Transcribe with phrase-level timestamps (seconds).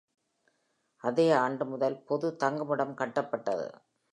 [1.03, 3.67] அதே ஆண்டு முதல் பொது தங்குமிடம் கட்டப்பட்டது.